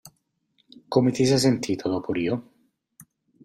[0.87, 2.51] Come ti sei sentita dopo Rio?